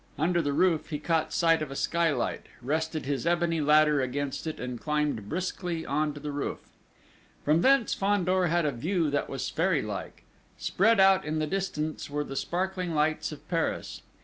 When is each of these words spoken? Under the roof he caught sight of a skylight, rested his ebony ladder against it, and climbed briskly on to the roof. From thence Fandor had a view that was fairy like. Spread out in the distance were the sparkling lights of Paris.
Under 0.17 0.41
the 0.41 0.51
roof 0.51 0.89
he 0.89 0.97
caught 0.97 1.31
sight 1.31 1.61
of 1.61 1.69
a 1.69 1.75
skylight, 1.75 2.47
rested 2.63 3.05
his 3.05 3.27
ebony 3.27 3.61
ladder 3.61 4.01
against 4.01 4.47
it, 4.47 4.59
and 4.59 4.81
climbed 4.81 5.29
briskly 5.29 5.85
on 5.85 6.11
to 6.15 6.19
the 6.19 6.31
roof. 6.31 6.57
From 7.45 7.61
thence 7.61 7.93
Fandor 7.93 8.47
had 8.47 8.65
a 8.65 8.71
view 8.71 9.11
that 9.11 9.29
was 9.29 9.47
fairy 9.51 9.83
like. 9.83 10.23
Spread 10.57 10.99
out 10.99 11.23
in 11.23 11.37
the 11.37 11.45
distance 11.45 12.09
were 12.09 12.23
the 12.23 12.35
sparkling 12.35 12.95
lights 12.95 13.31
of 13.31 13.47
Paris. 13.47 14.01